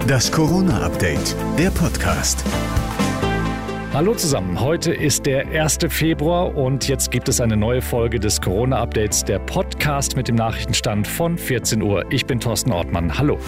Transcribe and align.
Das 0.00 0.32
Corona-Update, 0.32 1.36
der 1.58 1.70
Podcast. 1.70 2.44
Hallo 3.92 4.14
zusammen, 4.14 4.60
heute 4.60 4.92
ist 4.92 5.26
der 5.26 5.46
1. 5.48 5.78
Februar 5.88 6.56
und 6.56 6.88
jetzt 6.88 7.10
gibt 7.10 7.28
es 7.28 7.40
eine 7.40 7.56
neue 7.56 7.82
Folge 7.82 8.18
des 8.18 8.40
Corona-Updates, 8.40 9.24
der 9.24 9.38
Podcast 9.38 10.16
mit 10.16 10.28
dem 10.28 10.36
Nachrichtenstand 10.36 11.06
von 11.06 11.38
14 11.38 11.82
Uhr. 11.82 12.04
Ich 12.10 12.26
bin 12.26 12.40
Thorsten 12.40 12.72
Ortmann. 12.72 13.18
Hallo. 13.18 13.38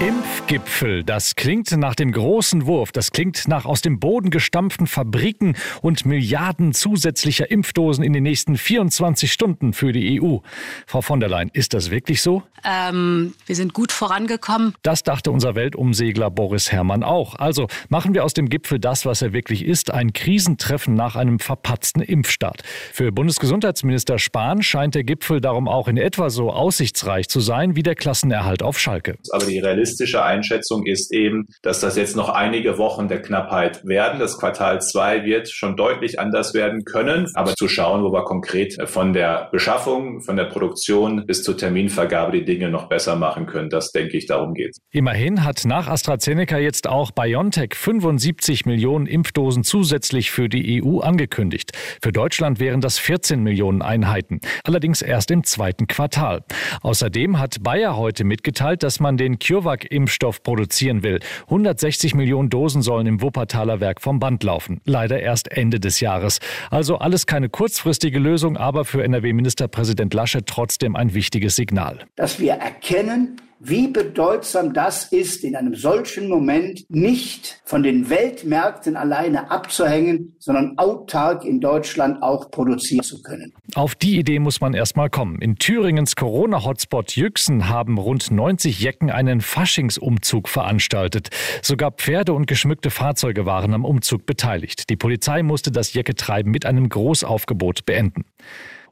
Impfgipfel, 0.00 1.04
das 1.04 1.36
klingt 1.36 1.70
nach 1.76 1.94
dem 1.94 2.10
großen 2.10 2.66
Wurf, 2.66 2.90
das 2.90 3.12
klingt 3.12 3.46
nach 3.46 3.64
aus 3.64 3.80
dem 3.80 4.00
Boden 4.00 4.30
gestampften 4.30 4.88
Fabriken 4.88 5.56
und 5.82 6.04
Milliarden 6.04 6.74
zusätzlicher 6.74 7.48
Impfdosen 7.48 8.02
in 8.02 8.12
den 8.12 8.24
nächsten 8.24 8.56
24 8.56 9.32
Stunden 9.32 9.72
für 9.72 9.92
die 9.92 10.20
EU. 10.20 10.38
Frau 10.86 11.00
von 11.00 11.20
der 11.20 11.28
Leyen, 11.28 11.48
ist 11.52 11.74
das 11.74 11.92
wirklich 11.92 12.22
so? 12.22 12.42
Ähm, 12.64 13.34
wir 13.46 13.54
sind 13.54 13.72
gut 13.72 13.92
vorangekommen. 13.92 14.74
Das 14.82 15.04
dachte 15.04 15.30
unser 15.30 15.54
Weltumsegler 15.54 16.30
Boris 16.30 16.72
Herrmann 16.72 17.04
auch. 17.04 17.36
Also 17.36 17.68
machen 17.88 18.14
wir 18.14 18.24
aus 18.24 18.34
dem 18.34 18.48
Gipfel 18.48 18.80
das, 18.80 19.06
was 19.06 19.22
er 19.22 19.32
wirklich 19.32 19.64
ist, 19.64 19.92
ein 19.92 20.12
Krisentreffen 20.12 20.94
nach 20.94 21.14
einem 21.14 21.38
verpatzten 21.38 22.00
Impfstart. 22.00 22.62
Für 22.92 23.12
Bundesgesundheitsminister 23.12 24.18
Spahn 24.18 24.62
scheint 24.62 24.96
der 24.96 25.04
Gipfel 25.04 25.40
darum 25.40 25.68
auch 25.68 25.86
in 25.86 25.98
etwa 25.98 26.30
so 26.30 26.50
aussichtsreich 26.50 27.28
zu 27.28 27.40
sein 27.40 27.76
wie 27.76 27.82
der 27.82 27.94
Klassenerhalt 27.94 28.62
auf 28.62 28.80
Schalke. 28.80 29.18
Aber 29.30 29.44
die 29.44 29.58
realistische 29.84 30.24
Einschätzung 30.24 30.86
ist 30.86 31.12
eben, 31.12 31.46
dass 31.62 31.80
das 31.80 31.96
jetzt 31.96 32.16
noch 32.16 32.30
einige 32.30 32.78
Wochen 32.78 33.08
der 33.08 33.20
Knappheit 33.20 33.84
werden. 33.84 34.18
Das 34.18 34.38
Quartal 34.38 34.80
2 34.80 35.24
wird 35.24 35.50
schon 35.50 35.76
deutlich 35.76 36.18
anders 36.18 36.54
werden 36.54 36.84
können. 36.84 37.30
Aber 37.34 37.54
zu 37.54 37.68
schauen, 37.68 38.02
wo 38.02 38.12
wir 38.12 38.24
konkret 38.24 38.76
von 38.88 39.12
der 39.12 39.48
Beschaffung, 39.52 40.22
von 40.22 40.36
der 40.36 40.44
Produktion 40.44 41.26
bis 41.26 41.42
zur 41.42 41.56
Terminvergabe 41.56 42.32
die 42.32 42.44
Dinge 42.44 42.70
noch 42.70 42.88
besser 42.88 43.16
machen 43.16 43.46
können, 43.46 43.68
das 43.68 43.92
denke 43.92 44.16
ich, 44.16 44.26
darum 44.26 44.54
geht. 44.54 44.76
Immerhin 44.90 45.44
hat 45.44 45.64
nach 45.66 45.88
AstraZeneca 45.88 46.58
jetzt 46.58 46.88
auch 46.88 47.10
BioNTech 47.10 47.74
75 47.74 48.64
Millionen 48.64 49.06
Impfdosen 49.06 49.64
zusätzlich 49.64 50.30
für 50.30 50.48
die 50.48 50.82
EU 50.82 51.00
angekündigt. 51.00 51.72
Für 52.02 52.12
Deutschland 52.12 52.58
wären 52.58 52.80
das 52.80 52.98
14 52.98 53.42
Millionen 53.42 53.82
Einheiten. 53.82 54.40
Allerdings 54.64 55.02
erst 55.02 55.30
im 55.30 55.44
zweiten 55.44 55.86
Quartal. 55.86 56.42
Außerdem 56.80 57.38
hat 57.38 57.62
Bayer 57.62 57.96
heute 57.96 58.24
mitgeteilt, 58.24 58.82
dass 58.82 59.00
man 59.00 59.16
den 59.16 59.38
CureVac 59.38 59.73
CureVac-Impfstoff 59.74 60.42
produzieren 60.42 61.02
will. 61.02 61.20
160 61.44 62.14
Millionen 62.14 62.50
Dosen 62.50 62.82
sollen 62.82 63.06
im 63.06 63.22
Wuppertaler 63.22 63.80
Werk 63.80 64.00
vom 64.00 64.18
Band 64.18 64.42
laufen. 64.42 64.80
Leider 64.84 65.20
erst 65.20 65.50
Ende 65.50 65.80
des 65.80 66.00
Jahres. 66.00 66.40
Also 66.70 66.98
alles 66.98 67.26
keine 67.26 67.48
kurzfristige 67.48 68.18
Lösung, 68.18 68.56
aber 68.56 68.84
für 68.84 69.02
NRW-Ministerpräsident 69.02 70.14
Laschet 70.14 70.46
trotzdem 70.46 70.96
ein 70.96 71.14
wichtiges 71.14 71.56
Signal. 71.56 72.06
Dass 72.16 72.38
wir 72.38 72.52
erkennen, 72.52 73.40
wie 73.60 73.88
bedeutsam 73.88 74.74
das 74.74 75.04
ist, 75.12 75.44
in 75.44 75.56
einem 75.56 75.74
solchen 75.74 76.28
Moment 76.28 76.84
nicht 76.88 77.60
von 77.64 77.82
den 77.82 78.10
Weltmärkten 78.10 78.96
alleine 78.96 79.50
abzuhängen, 79.50 80.36
sondern 80.38 80.76
autark 80.78 81.44
in 81.44 81.60
Deutschland 81.60 82.22
auch 82.22 82.50
produzieren 82.50 83.02
zu 83.02 83.22
können. 83.22 83.52
Auf 83.74 83.94
die 83.94 84.18
Idee 84.18 84.38
muss 84.38 84.60
man 84.60 84.74
erstmal 84.74 85.10
kommen. 85.10 85.40
In 85.40 85.56
Thüringens 85.56 86.16
Corona-Hotspot 86.16 87.16
Jüchsen 87.16 87.68
haben 87.68 87.98
rund 87.98 88.30
90 88.30 88.80
Jecken 88.80 89.10
einen 89.10 89.40
Faschingsumzug 89.40 90.48
veranstaltet. 90.48 91.30
Sogar 91.62 91.92
Pferde 91.92 92.32
und 92.32 92.46
geschmückte 92.46 92.90
Fahrzeuge 92.90 93.46
waren 93.46 93.74
am 93.74 93.84
Umzug 93.84 94.26
beteiligt. 94.26 94.90
Die 94.90 94.96
Polizei 94.96 95.42
musste 95.42 95.72
das 95.72 95.92
Jecketreiben 95.94 96.50
mit 96.50 96.66
einem 96.66 96.88
Großaufgebot 96.88 97.86
beenden. 97.86 98.24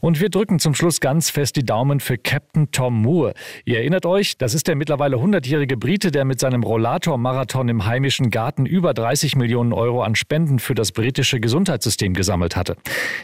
Und 0.00 0.20
wir 0.20 0.30
drücken 0.30 0.58
zum 0.58 0.74
Schluss 0.74 1.00
ganz 1.00 1.30
fest 1.30 1.56
die 1.56 1.64
Daumen 1.64 2.00
für 2.00 2.16
Captain 2.18 2.70
Tom 2.72 3.02
Moore. 3.02 3.34
Ihr 3.64 3.78
erinnert 3.78 4.06
euch, 4.06 4.38
das 4.38 4.54
ist 4.54 4.66
der 4.66 4.76
mittlerweile 4.76 5.16
100-jährige 5.16 5.76
Brite, 5.76 6.10
der 6.10 6.24
mit 6.24 6.40
seinem 6.40 6.62
Rollator-Marathon 6.62 7.68
im 7.68 7.84
heimischen 7.84 8.30
Garten 8.30 8.66
über 8.66 8.94
30 8.94 9.36
Millionen 9.36 9.72
Euro 9.72 10.02
an 10.02 10.14
Spenden 10.14 10.58
für 10.58 10.74
das 10.74 10.92
britische 10.92 11.40
Gesundheitssystem 11.40 12.14
gesammelt 12.14 12.56
hatte. 12.56 12.76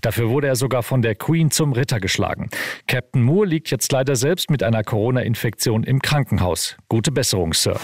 Dafür 0.00 0.30
wurde 0.30 0.48
er 0.48 0.56
sogar 0.56 0.82
von 0.82 1.02
der 1.02 1.14
Queen 1.14 1.50
zum 1.50 1.72
Ritter 1.72 2.00
geschlagen. 2.00 2.48
Captain 2.86 3.22
Moore 3.22 3.46
liegt 3.46 3.70
jetzt 3.70 3.92
leider 3.92 4.16
selbst 4.16 4.50
mit 4.50 4.62
einer 4.62 4.82
Corona-Infektion 4.82 5.84
im 5.84 6.02
Krankenhaus. 6.02 6.76
Gute 6.88 7.12
Besserung, 7.12 7.54
Sir. 7.54 7.78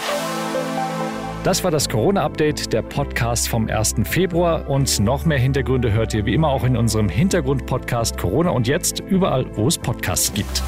Das 1.42 1.64
war 1.64 1.70
das 1.70 1.88
Corona-Update, 1.88 2.70
der 2.70 2.82
Podcast 2.82 3.48
vom 3.48 3.66
1. 3.66 3.94
Februar. 4.04 4.68
Und 4.68 5.00
noch 5.00 5.24
mehr 5.24 5.38
Hintergründe 5.38 5.90
hört 5.90 6.12
ihr 6.12 6.26
wie 6.26 6.34
immer 6.34 6.48
auch 6.48 6.64
in 6.64 6.76
unserem 6.76 7.08
Hintergrund-Podcast 7.08 8.18
Corona 8.18 8.50
und 8.50 8.68
jetzt 8.68 9.00
überall, 9.00 9.46
wo 9.56 9.66
es 9.66 9.78
Podcasts 9.78 10.34
gibt. 10.34 10.62